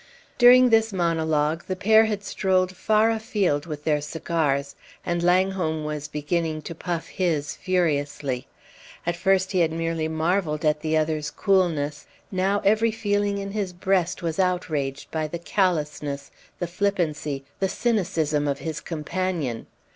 During 0.39 0.71
this 0.71 0.91
monologue 0.91 1.65
the 1.67 1.75
pair 1.75 2.05
had 2.05 2.23
strolled 2.23 2.75
far 2.75 3.11
afield 3.11 3.67
with 3.67 3.83
their 3.83 4.01
cigars, 4.01 4.75
and 5.05 5.21
Langholm 5.21 5.85
was 5.85 6.07
beginning 6.07 6.63
to 6.63 6.73
puff 6.73 7.05
his 7.07 7.55
furiously. 7.55 8.47
At 9.05 9.15
first 9.15 9.51
he 9.51 9.59
had 9.59 9.71
merely 9.71 10.07
marvelled 10.07 10.65
at 10.65 10.79
the 10.79 10.97
other's 10.97 11.29
coolness; 11.29 12.07
now 12.31 12.63
every 12.65 12.89
feeling 12.89 13.37
in 13.37 13.51
his 13.51 13.73
breast 13.73 14.23
was 14.23 14.39
outraged 14.39 15.11
by 15.11 15.27
the 15.27 15.37
callousness, 15.37 16.31
the 16.57 16.65
flippancy, 16.65 17.43
the 17.59 17.69
cynicism 17.69 18.47
of 18.47 18.57
his 18.57 18.79
companion. 18.79 19.67